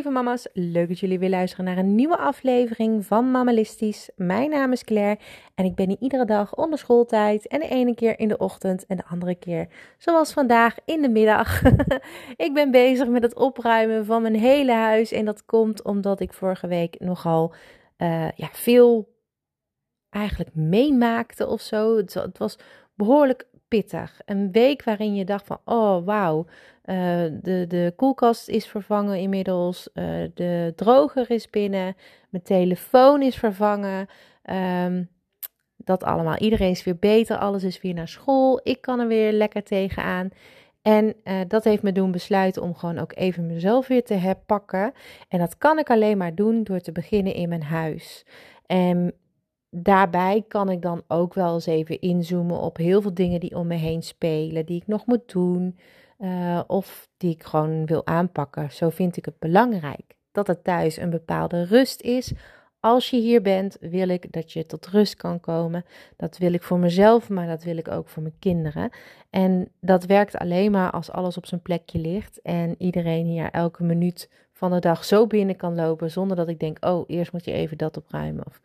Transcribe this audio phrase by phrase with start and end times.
[0.00, 4.10] lieve mama's, leuk dat jullie weer luisteren naar een nieuwe aflevering van Mammalistisch.
[4.16, 5.18] Mijn naam is Claire
[5.54, 8.86] en ik ben hier iedere dag onder schooltijd en de ene keer in de ochtend
[8.86, 9.68] en de andere keer,
[9.98, 11.62] zoals vandaag, in de middag.
[12.46, 16.32] ik ben bezig met het opruimen van mijn hele huis en dat komt omdat ik
[16.32, 17.54] vorige week nogal
[17.98, 19.08] uh, ja, veel
[20.10, 21.96] eigenlijk meemaakte of zo.
[21.96, 22.58] Het, het was
[22.94, 24.20] behoorlijk pittig.
[24.24, 26.46] Een week waarin je dacht van, oh wauw,
[26.84, 26.96] uh,
[27.42, 31.96] de, de koelkast is vervangen inmiddels, uh, de droger is binnen,
[32.30, 34.08] mijn telefoon is vervangen.
[34.84, 35.08] Um,
[35.76, 36.36] dat allemaal.
[36.36, 38.60] Iedereen is weer beter, alles is weer naar school.
[38.62, 40.28] Ik kan er weer lekker tegenaan.
[40.82, 44.92] En uh, dat heeft me doen besluiten om gewoon ook even mezelf weer te herpakken.
[45.28, 48.26] En dat kan ik alleen maar doen door te beginnen in mijn huis.
[48.66, 49.14] En
[49.70, 53.66] daarbij kan ik dan ook wel eens even inzoomen op heel veel dingen die om
[53.66, 55.78] me heen spelen, die ik nog moet doen
[56.18, 58.72] uh, of die ik gewoon wil aanpakken.
[58.72, 62.32] Zo vind ik het belangrijk dat het thuis een bepaalde rust is.
[62.80, 65.84] Als je hier bent, wil ik dat je tot rust kan komen.
[66.16, 68.90] Dat wil ik voor mezelf, maar dat wil ik ook voor mijn kinderen.
[69.30, 73.82] En dat werkt alleen maar als alles op zijn plekje ligt en iedereen hier elke
[73.82, 77.44] minuut van de dag zo binnen kan lopen zonder dat ik denk: oh, eerst moet
[77.44, 78.46] je even dat opruimen.
[78.46, 78.60] Of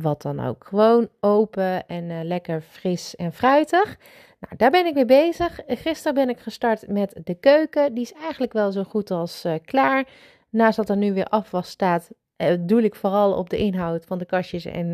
[0.00, 0.64] wat dan ook.
[0.66, 3.98] Gewoon open en uh, lekker fris en fruitig.
[4.40, 5.60] Nou, daar ben ik mee bezig.
[5.66, 7.94] Gisteren ben ik gestart met de keuken.
[7.94, 10.08] Die is eigenlijk wel zo goed als uh, klaar.
[10.50, 14.18] Naast dat er nu weer afwas staat, uh, doe ik vooral op de inhoud van
[14.18, 14.92] de kastjes en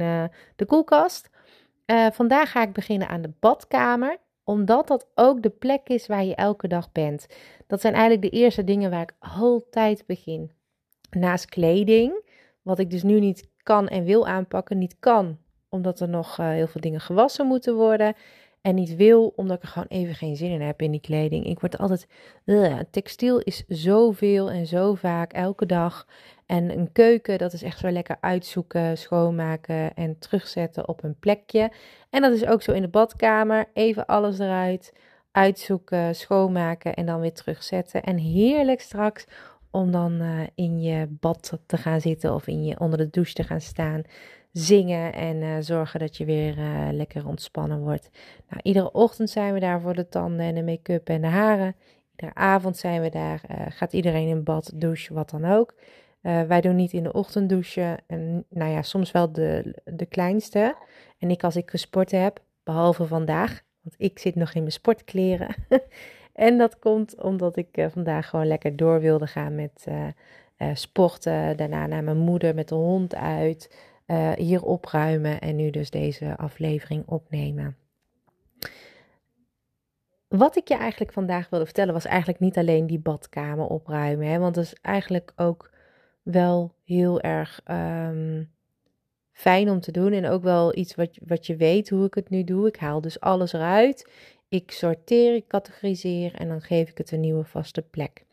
[0.56, 1.30] de koelkast.
[2.12, 6.34] vandaag ga ik beginnen aan de badkamer omdat dat ook de plek is waar je
[6.34, 7.27] elke dag bent.
[7.67, 10.50] Dat zijn eigenlijk de eerste dingen waar ik altijd begin.
[11.11, 12.25] Naast kleding,
[12.62, 15.38] wat ik dus nu niet kan en wil aanpakken, niet kan
[15.72, 18.14] omdat er nog uh, heel veel dingen gewassen moeten worden.
[18.60, 21.46] En niet wil omdat ik er gewoon even geen zin in heb in die kleding.
[21.46, 22.06] Ik word altijd.
[22.90, 26.06] Textiel is zoveel en zo vaak elke dag.
[26.46, 31.73] En een keuken, dat is echt zo lekker uitzoeken, schoonmaken en terugzetten op een plekje.
[32.11, 33.68] En dat is ook zo in de badkamer.
[33.73, 34.92] Even alles eruit,
[35.33, 38.02] uitzoeken, schoonmaken en dan weer terugzetten.
[38.02, 39.27] En heerlijk straks
[39.72, 43.34] om dan uh, in je bad te gaan zitten of in je, onder de douche
[43.34, 44.02] te gaan staan,
[44.52, 48.11] zingen en uh, zorgen dat je weer uh, lekker ontspannen wordt.
[48.48, 51.77] Nou, iedere ochtend zijn we daar voor de tanden en de make-up en de haren.
[52.11, 55.74] Iedere avond zijn we daar, gaat iedereen in bad, douche, wat dan ook.
[56.20, 57.98] wij doen niet in de ochtend douchen.
[58.06, 60.77] En nou ja, soms wel de, de kleinste.
[61.18, 65.55] En ik als ik gesport heb, behalve vandaag, want ik zit nog in mijn sportkleren.
[66.32, 70.06] En dat komt omdat ik uh, vandaag gewoon lekker door wilde gaan met uh,
[70.58, 71.56] uh, sporten.
[71.56, 73.90] Daarna naar mijn moeder met de hond uit.
[74.36, 77.76] hier opruimen en nu dus deze aflevering opnemen.
[80.28, 84.26] Wat ik je eigenlijk vandaag wilde vertellen was eigenlijk niet alleen die badkamer opruimen.
[84.26, 85.70] Hè, want dat is eigenlijk ook
[86.22, 88.50] wel heel erg um,
[89.32, 90.12] fijn om te doen.
[90.12, 92.66] En ook wel iets wat, wat je weet hoe ik het nu doe.
[92.66, 94.10] Ik haal dus alles eruit.
[94.52, 98.24] Ik sorteer, ik categoriseer en dan geef ik het een nieuwe vaste plek.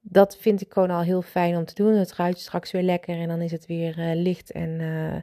[0.00, 1.92] Dat vind ik gewoon al heel fijn om te doen.
[1.92, 5.14] Het ruikt straks weer lekker en dan is het weer uh, licht en, uh,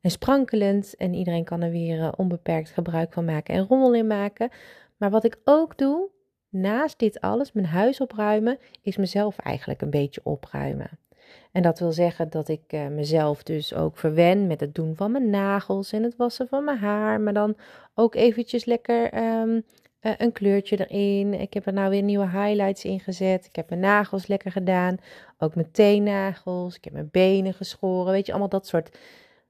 [0.00, 0.96] en sprankelend.
[0.96, 4.50] En iedereen kan er weer uh, onbeperkt gebruik van maken en rommel in maken.
[4.96, 6.08] Maar wat ik ook doe,
[6.48, 10.98] naast dit alles, mijn huis opruimen, is mezelf eigenlijk een beetje opruimen.
[11.52, 15.12] En dat wil zeggen dat ik uh, mezelf dus ook verwen met het doen van
[15.12, 17.20] mijn nagels en het wassen van mijn haar.
[17.20, 17.56] Maar dan
[17.94, 19.64] ook eventjes lekker um,
[20.00, 21.34] uh, een kleurtje erin.
[21.34, 23.46] Ik heb er nou weer nieuwe highlights in gezet.
[23.46, 24.96] Ik heb mijn nagels lekker gedaan.
[25.38, 26.76] Ook mijn teennagels.
[26.76, 28.12] Ik heb mijn benen geschoren.
[28.12, 28.98] Weet je, allemaal dat soort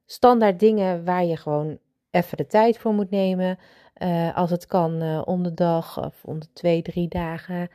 [0.06, 1.78] standaard dingen waar je gewoon
[2.10, 3.58] even de tijd voor moet nemen.
[4.02, 7.68] Uh, als het kan om de dag of om de twee, drie dagen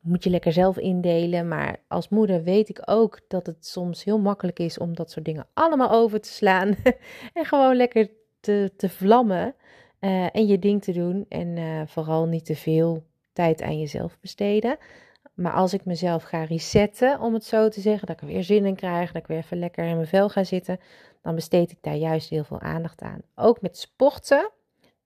[0.00, 1.48] moet je lekker zelf indelen.
[1.48, 5.24] Maar als moeder weet ik ook dat het soms heel makkelijk is om dat soort
[5.24, 6.76] dingen allemaal over te slaan.
[7.34, 9.54] en gewoon lekker te, te vlammen
[10.00, 11.26] uh, en je ding te doen.
[11.28, 14.78] En uh, vooral niet te veel tijd aan jezelf besteden.
[15.34, 18.44] Maar als ik mezelf ga resetten, om het zo te zeggen, dat ik er weer
[18.44, 20.80] zin in krijg, dat ik weer even lekker in mijn vel ga zitten,
[21.22, 23.22] dan besteed ik daar juist heel veel aandacht aan.
[23.34, 24.50] Ook met sporten.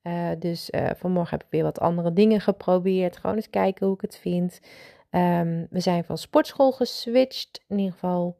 [0.06, 3.17] Uh, dus uh, vanmorgen heb ik weer wat andere dingen geprobeerd.
[3.17, 4.61] Gewoon eens kijken hoe ik het vind.
[5.11, 7.61] Um, we zijn van sportschool geswitcht.
[7.69, 8.37] In ieder geval,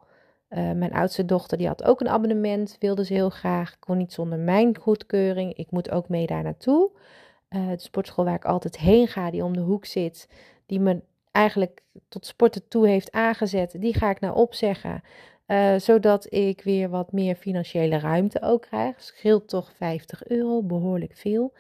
[0.51, 2.77] uh, mijn oudste dochter die had ook een abonnement.
[2.79, 3.79] Wilde ze heel graag.
[3.79, 5.55] Kon niet zonder mijn goedkeuring.
[5.55, 6.91] Ik moet ook mee daar naartoe.
[7.49, 10.29] de sportschool waar ik altijd heen ga, die om de hoek zit.
[10.67, 13.81] Die me eigenlijk tot sporten toe heeft aangezet.
[13.81, 15.03] Die ga ik nou opzeggen.
[15.47, 19.03] Uh, zodat ik weer wat meer financiële ruimte ook krijg.
[19.03, 21.53] Scheelt toch 50 euro, behoorlijk veel.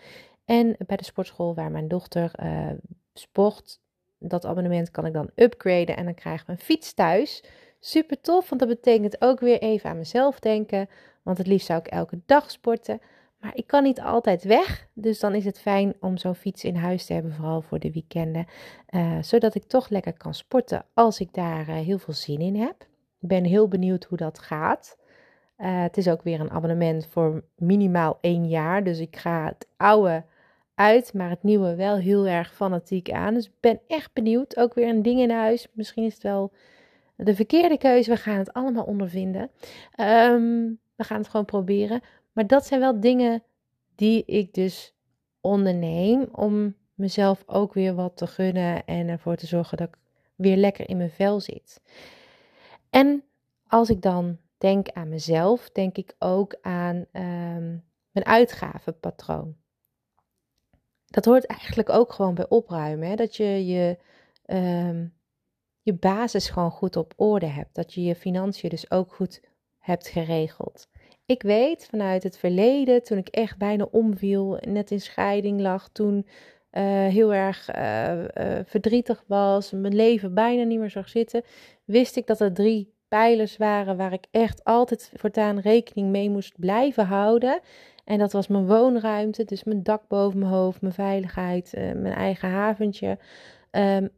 [0.44, 2.70] En bij de sportschool waar mijn dochter uh,
[3.14, 3.80] sport,
[4.18, 7.44] dat abonnement kan ik dan upgraden en dan krijgen we een fiets thuis.
[7.80, 10.88] Super tof, want dat betekent ook weer even aan mezelf denken.
[11.22, 13.00] Want het liefst zou ik elke dag sporten.
[13.38, 14.88] Maar ik kan niet altijd weg.
[14.92, 17.92] Dus dan is het fijn om zo'n fiets in huis te hebben, vooral voor de
[17.92, 18.46] weekenden.
[18.90, 22.86] Uh, zodat ik toch lekker kan sporten als ik daar heel veel zin in heb.
[23.24, 24.98] Ik ben heel benieuwd hoe dat gaat.
[25.58, 28.84] Uh, het is ook weer een abonnement voor minimaal één jaar.
[28.84, 30.24] Dus ik ga het oude
[30.74, 33.34] uit, maar het nieuwe wel heel erg fanatiek aan.
[33.34, 34.56] Dus ik ben echt benieuwd.
[34.56, 35.68] Ook weer een ding in huis.
[35.72, 36.52] Misschien is het wel
[37.16, 38.10] de verkeerde keuze.
[38.10, 39.50] We gaan het allemaal ondervinden.
[40.00, 42.00] Um, we gaan het gewoon proberen.
[42.32, 43.42] Maar dat zijn wel dingen
[43.94, 44.94] die ik dus
[45.40, 49.96] onderneem om mezelf ook weer wat te gunnen en ervoor te zorgen dat ik
[50.34, 51.80] weer lekker in mijn vel zit.
[52.94, 53.24] En
[53.66, 59.56] als ik dan denk aan mezelf, denk ik ook aan um, mijn uitgavenpatroon.
[61.06, 63.08] Dat hoort eigenlijk ook gewoon bij opruimen.
[63.08, 63.14] Hè?
[63.14, 63.98] Dat je je,
[64.46, 65.14] um,
[65.82, 67.74] je basis gewoon goed op orde hebt.
[67.74, 69.42] Dat je je financiën dus ook goed
[69.78, 70.88] hebt geregeld.
[71.26, 76.26] Ik weet vanuit het verleden, toen ik echt bijna omviel, net in scheiding lag, toen
[76.76, 78.26] uh, heel erg uh, uh,
[78.64, 81.42] verdrietig was, mijn leven bijna niet meer zag zitten,
[81.84, 86.52] wist ik dat er drie pijlers waren waar ik echt altijd voortaan rekening mee moest
[86.58, 87.60] blijven houden.
[88.04, 92.48] En dat was mijn woonruimte, dus mijn dak boven mijn hoofd, mijn veiligheid, mijn eigen
[92.48, 93.18] haventje.
[93.70, 94.10] Um,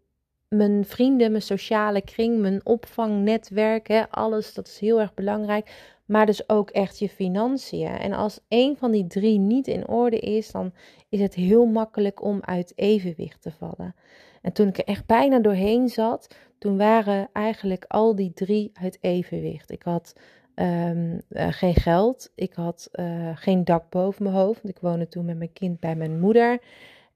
[0.48, 5.95] mijn vrienden, mijn sociale kring, mijn opvangnetwerk, hè, alles, dat is heel erg belangrijk.
[6.06, 7.88] Maar dus ook echt je financiën.
[7.88, 10.72] En als een van die drie niet in orde is, dan
[11.08, 13.94] is het heel makkelijk om uit evenwicht te vallen.
[14.42, 18.98] En toen ik er echt bijna doorheen zat, toen waren eigenlijk al die drie uit
[19.00, 19.70] evenwicht.
[19.70, 20.14] Ik had
[20.54, 25.08] um, uh, geen geld, ik had uh, geen dak boven mijn hoofd, want ik woonde
[25.08, 26.60] toen met mijn kind bij mijn moeder.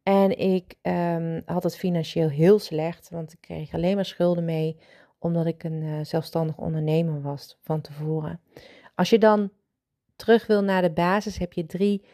[0.02, 4.76] En ik um, had het financieel heel slecht, want ik kreeg alleen maar schulden mee,
[5.19, 8.40] omdat ik een uh, zelfstandig ondernemer was van tevoren.
[9.00, 9.50] Als je dan
[10.17, 12.05] terug wil naar de basis, heb je drie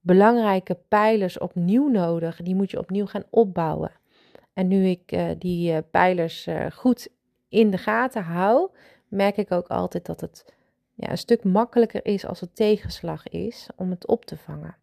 [0.00, 2.42] belangrijke pijlers opnieuw nodig.
[2.42, 3.92] Die moet je opnieuw gaan opbouwen.
[4.52, 7.08] En nu ik uh, die uh, pijlers uh, goed
[7.48, 8.70] in de gaten hou,
[9.08, 10.54] merk ik ook altijd dat het
[10.94, 14.76] ja, een stuk makkelijker is als het tegenslag is om het op te vangen.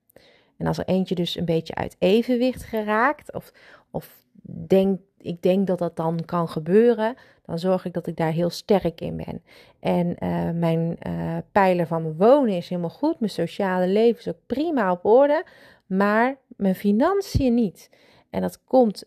[0.58, 3.52] En als er eentje dus een beetje uit evenwicht geraakt, of,
[3.92, 4.24] of
[4.68, 7.16] denk, ik denk dat dat dan kan gebeuren,
[7.46, 9.44] dan zorg ik dat ik daar heel sterk in ben.
[9.80, 14.28] En uh, mijn uh, pijler van mijn wonen is helemaal goed, mijn sociale leven is
[14.28, 15.46] ook prima op orde,
[15.86, 17.90] maar mijn financiën niet.
[18.30, 19.04] En dat komt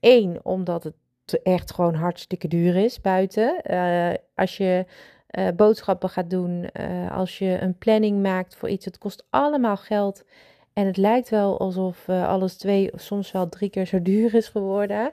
[0.00, 0.94] één, omdat het
[1.42, 3.60] echt gewoon hartstikke duur is buiten.
[3.70, 4.86] Uh, als je
[5.56, 6.70] boodschappen gaat doen,
[7.10, 10.24] als je een planning maakt voor iets, het kost allemaal geld.
[10.72, 14.48] En het lijkt wel alsof uh, alles twee soms wel drie keer zo duur is
[14.48, 15.12] geworden.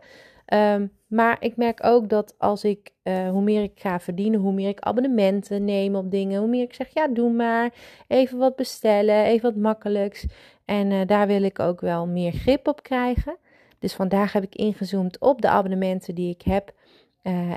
[0.54, 4.54] Um, maar ik merk ook dat als ik, uh, hoe meer ik ga verdienen, hoe
[4.54, 7.74] meer ik abonnementen neem op dingen, hoe meer ik zeg, ja, doe maar,
[8.08, 10.26] even wat bestellen, even wat makkelijks.
[10.66, 13.38] En uh, daar wil ik ook wel meer grip op krijgen.
[13.80, 16.74] Dus vandaag heb ik ingezoomd op de abonnementen die ik heb.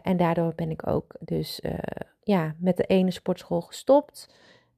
[0.02, 1.60] En daardoor ben ik ook dus
[2.22, 4.34] ja, met de ene sportschool gestopt.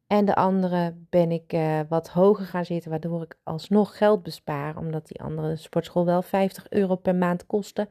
[0.07, 4.77] En de andere ben ik uh, wat hoger gaan zitten, waardoor ik alsnog geld bespaar.
[4.77, 7.89] Omdat die andere sportschool wel 50 euro per maand kostte.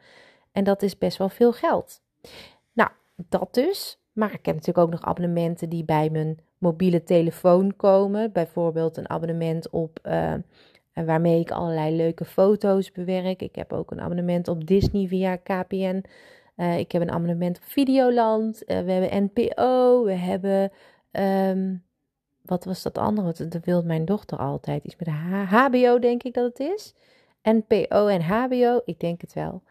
[0.51, 2.01] En dat is best wel veel geld.
[2.73, 3.99] Nou, dat dus.
[4.11, 8.31] Maar ik heb natuurlijk ook nog abonnementen die bij mijn mobiele telefoon komen.
[8.31, 10.33] Bijvoorbeeld een abonnement op uh,
[10.93, 13.41] waarmee ik allerlei leuke foto's bewerk.
[13.41, 16.03] Ik heb ook een abonnement op Disney via KPN.
[16.77, 18.63] Ik heb een abonnement op Videoland.
[18.65, 20.03] we hebben NPO.
[20.03, 20.71] We hebben.
[21.11, 21.83] Um,
[22.45, 23.47] wat was dat andere?
[23.47, 24.83] Dat wil mijn dochter altijd.
[24.83, 25.13] Iets met een
[25.45, 26.93] HBO, denk ik dat het is.
[27.43, 29.61] NPO en HBO, ik denk het wel.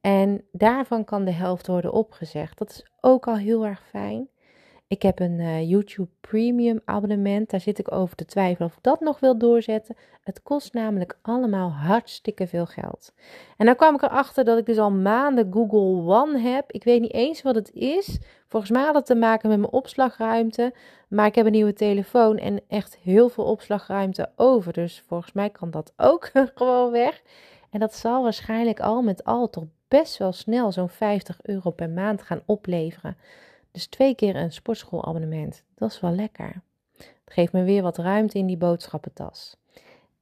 [0.00, 2.58] En daarvan kan de helft worden opgezegd.
[2.58, 4.28] Dat is ook al heel erg fijn.
[4.92, 7.50] Ik heb een uh, YouTube Premium abonnement.
[7.50, 9.96] Daar zit ik over te twijfelen of ik dat nog wil doorzetten.
[10.22, 13.12] Het kost namelijk allemaal hartstikke veel geld.
[13.56, 16.72] En dan kwam ik erachter dat ik dus al maanden Google One heb.
[16.72, 18.18] Ik weet niet eens wat het is.
[18.48, 20.74] Volgens mij had het te maken met mijn opslagruimte.
[21.08, 24.72] Maar ik heb een nieuwe telefoon en echt heel veel opslagruimte over.
[24.72, 27.22] Dus volgens mij kan dat ook gewoon weg.
[27.70, 31.90] En dat zal waarschijnlijk al met al toch best wel snel zo'n 50 euro per
[31.90, 33.16] maand gaan opleveren.
[33.72, 35.64] Dus twee keer een sportschoolabonnement.
[35.74, 36.62] Dat is wel lekker.
[36.96, 39.56] Het geeft me weer wat ruimte in die boodschappentas.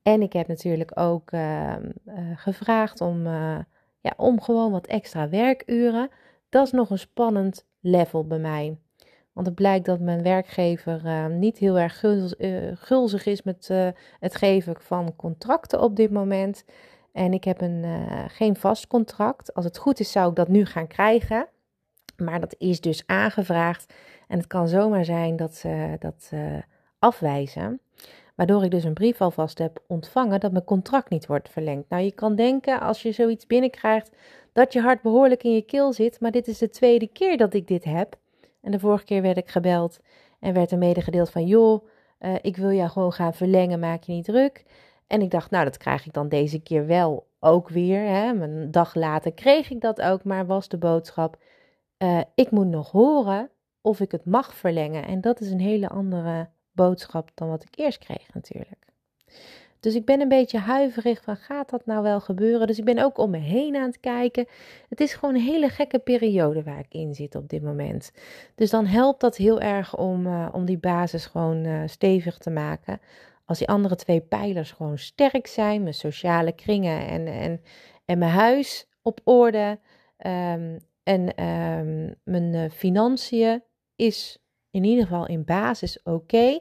[0.02, 1.76] En ik heb natuurlijk ook uh,
[2.06, 3.58] uh, gevraagd om, uh,
[4.00, 6.08] ja, om gewoon wat extra werkuren.
[6.48, 8.78] Dat is nog een spannend level bij mij.
[9.32, 13.68] Want het blijkt dat mijn werkgever uh, niet heel erg uh, gulzig is met
[14.20, 16.64] het geven van contracten op dit moment.
[17.12, 17.84] En ik heb een,
[18.28, 19.54] geen vast contract.
[19.54, 21.48] Als het goed is, zou ik dat nu gaan krijgen.
[22.20, 23.94] Maar dat is dus aangevraagd
[24.28, 26.32] en het kan zomaar zijn dat ze dat
[26.98, 27.80] afwijzen.
[28.34, 31.88] Waardoor ik dus een brief alvast heb ontvangen dat mijn contract niet wordt verlengd.
[31.88, 34.10] Nou, je kan denken als je zoiets binnenkrijgt
[34.52, 36.20] dat je hart behoorlijk in je keel zit.
[36.20, 38.18] Maar dit is de tweede keer dat ik dit heb.
[38.60, 40.00] En de vorige keer werd ik gebeld
[40.40, 41.84] en werd er medegedeeld van: joh,
[42.20, 44.64] uh, ik wil jou gewoon gaan verlengen, maak je niet druk.
[45.06, 48.00] En ik dacht, nou, dat krijg ik dan deze keer wel ook weer.
[48.00, 48.28] Hè.
[48.28, 51.36] Een dag later kreeg ik dat ook, maar was de boodschap:
[52.02, 55.06] uh, ik moet nog horen of ik het mag verlengen.
[55.06, 58.86] En dat is een hele andere boodschap dan wat ik eerst kreeg, natuurlijk.
[59.80, 62.66] Dus ik ben een beetje huiverig van gaat dat nou wel gebeuren?
[62.66, 64.46] Dus ik ben ook om me heen aan het kijken.
[64.88, 68.12] Het is gewoon een hele gekke periode waar ik in zit op dit moment.
[68.54, 72.50] Dus dan helpt dat heel erg om, uh, om die basis gewoon uh, stevig te
[72.50, 73.00] maken.
[73.44, 77.62] Als die andere twee pijlers gewoon sterk zijn, mijn sociale kringen en, en,
[78.04, 79.78] en mijn huis op orde.
[80.26, 80.78] Um,
[81.10, 83.62] en um, mijn uh, financiën
[83.96, 84.38] is
[84.70, 86.60] in ieder geval in basis oké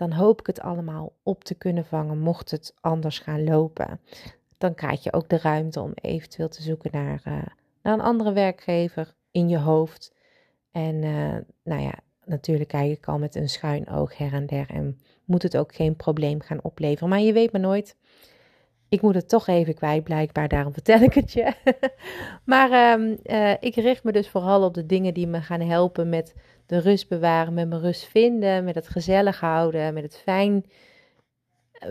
[0.00, 4.00] dan hoop ik het allemaal op te kunnen vangen mocht het anders gaan lopen.
[4.58, 7.42] Dan krijg je ook de ruimte om eventueel te zoeken naar, uh,
[7.82, 10.14] naar een andere werkgever in je hoofd.
[10.70, 11.94] En uh, nou ja,
[12.24, 15.74] natuurlijk kijk ik al met een schuin oog her en der en moet het ook
[15.74, 17.08] geen probleem gaan opleveren.
[17.08, 17.96] Maar je weet maar nooit.
[18.90, 21.52] Ik moet het toch even kwijt, blijkbaar, daarom vertel ik het je.
[22.44, 26.08] maar um, uh, ik richt me dus vooral op de dingen die me gaan helpen
[26.08, 26.34] met
[26.66, 30.64] de rust bewaren, met mijn rust vinden, met het gezellig houden, met het fijn,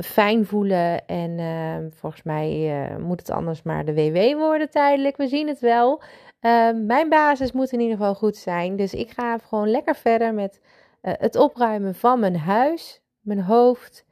[0.02, 1.06] fijn voelen.
[1.08, 5.18] En uh, volgens mij uh, moet het anders maar de WW worden tijdelijk.
[5.18, 6.02] We zien het wel.
[6.42, 8.76] Uh, mijn basis moet in ieder geval goed zijn.
[8.76, 10.62] Dus ik ga gewoon lekker verder met
[11.02, 14.06] het opruimen van mijn huis, mijn hoofd.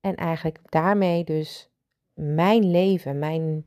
[0.00, 1.71] En eigenlijk daarmee dus
[2.14, 3.64] mijn leven, mijn,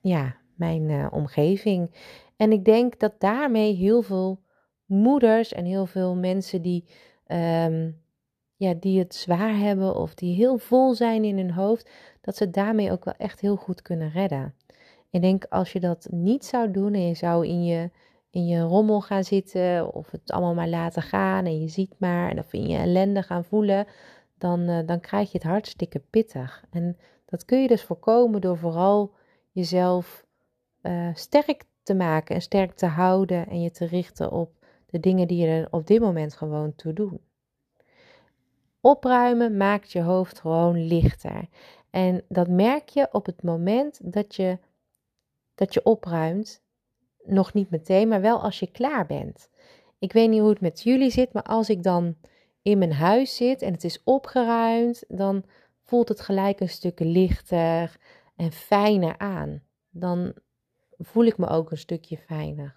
[0.00, 1.90] ja, mijn omgeving.
[2.36, 4.40] En ik denk dat daarmee heel veel
[4.86, 6.84] moeders en heel veel mensen die,
[7.26, 8.00] um,
[8.56, 11.90] ja, die het zwaar hebben of die heel vol zijn in hun hoofd,
[12.20, 14.54] dat ze daarmee ook wel echt heel goed kunnen redden.
[15.10, 17.90] Ik denk als je dat niet zou doen en je zou in je,
[18.30, 22.30] in je rommel gaan zitten of het allemaal maar laten gaan en je ziet maar
[22.30, 23.86] en of in je ellende gaan voelen,
[24.38, 26.64] dan, uh, dan krijg je het hartstikke pittig.
[26.70, 26.96] En
[27.34, 29.14] dat kun je dus voorkomen door vooral
[29.52, 30.26] jezelf
[30.82, 34.52] uh, sterk te maken en sterk te houden en je te richten op
[34.86, 37.20] de dingen die je er op dit moment gewoon toe doen.
[38.80, 41.48] Opruimen maakt je hoofd gewoon lichter.
[41.90, 44.58] En dat merk je op het moment dat je,
[45.54, 46.62] dat je opruimt.
[47.24, 49.48] Nog niet meteen, maar wel als je klaar bent.
[49.98, 52.16] Ik weet niet hoe het met jullie zit, maar als ik dan
[52.62, 55.44] in mijn huis zit en het is opgeruimd, dan
[55.84, 57.96] voelt het gelijk een stuk lichter
[58.36, 59.62] en fijner aan.
[59.90, 60.34] Dan
[60.98, 62.76] voel ik me ook een stukje fijner.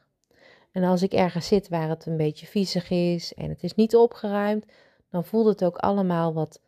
[0.72, 3.96] En als ik ergens zit waar het een beetje viezig is en het is niet
[3.96, 4.66] opgeruimd,
[5.10, 6.62] dan voelt het ook allemaal wat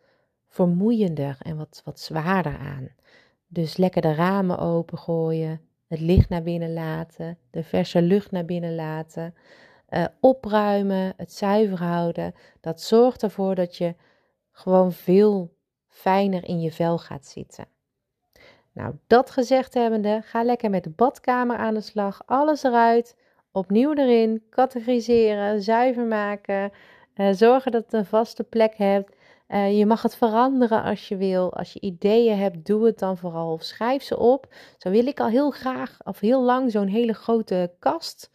[0.47, 2.89] vermoeiender en wat, wat zwaarder aan.
[3.47, 8.75] Dus lekker de ramen opengooien, het licht naar binnen laten, de verse lucht naar binnen
[8.75, 9.35] laten,
[9.89, 12.33] uh, opruimen, het zuiver houden.
[12.59, 13.95] Dat zorgt ervoor dat je
[14.51, 15.57] gewoon veel
[15.89, 17.65] fijner in je vel gaat zitten.
[18.71, 22.21] Nou, dat gezegd hebbende, ga lekker met de badkamer aan de slag.
[22.25, 23.15] Alles eruit
[23.51, 26.71] opnieuw erin, categoriseren, zuiver maken,
[27.15, 29.15] uh, zorgen dat het een vaste plek hebt.
[29.47, 31.53] Uh, je mag het veranderen als je wil.
[31.53, 34.53] Als je ideeën hebt, doe het dan vooral of schrijf ze op.
[34.77, 38.31] Zo wil ik al heel graag of heel lang zo'n hele grote kast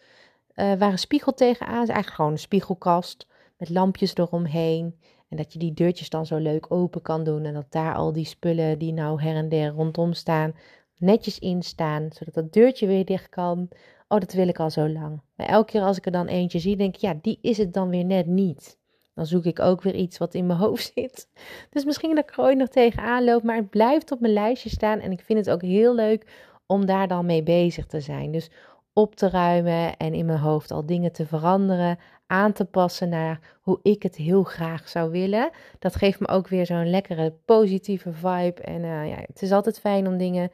[0.54, 1.88] uh, waar een spiegel tegenaan is.
[1.88, 3.26] Eigenlijk gewoon een spiegelkast
[3.58, 4.98] met lampjes eromheen.
[5.34, 7.44] En dat je die deurtjes dan zo leuk open kan doen.
[7.44, 10.54] En dat daar al die spullen die nou her en der rondom staan,
[10.98, 12.08] netjes in staan.
[12.12, 13.68] Zodat dat deurtje weer dicht kan.
[14.08, 15.20] Oh, dat wil ik al zo lang.
[15.36, 17.72] Maar elke keer als ik er dan eentje zie, denk ik, ja, die is het
[17.72, 18.78] dan weer net niet.
[19.14, 21.28] Dan zoek ik ook weer iets wat in mijn hoofd zit.
[21.70, 24.70] Dus misschien dat ik er ooit nog tegenaan loop, maar het blijft op mijn lijstje
[24.70, 25.00] staan.
[25.00, 26.26] En ik vind het ook heel leuk
[26.66, 28.32] om daar dan mee bezig te zijn.
[28.32, 28.50] Dus
[28.92, 33.40] op te ruimen en in mijn hoofd al dingen te veranderen, aan te passen naar
[33.60, 35.50] hoe ik het heel graag zou willen.
[35.78, 38.62] Dat geeft me ook weer zo'n lekkere positieve vibe.
[38.62, 40.50] En uh, ja, het is altijd fijn om dingen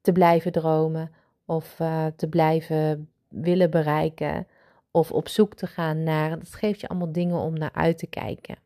[0.00, 1.12] te blijven dromen
[1.44, 4.46] of uh, te blijven willen bereiken
[4.90, 6.38] of op zoek te gaan naar.
[6.38, 8.56] Dat geeft je allemaal dingen om naar uit te kijken.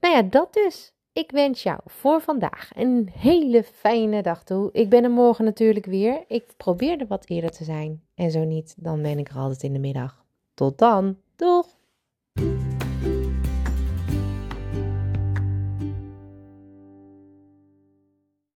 [0.00, 0.92] Nou ja, dat dus.
[1.12, 4.68] Ik wens jou voor vandaag een hele fijne dag toe.
[4.72, 6.24] Ik ben er morgen natuurlijk weer.
[6.26, 8.02] Ik probeer er wat eerder te zijn.
[8.14, 10.19] En zo niet, dan ben ik er altijd in de middag.
[10.60, 11.16] Tot dan.
[11.36, 11.66] Doeg!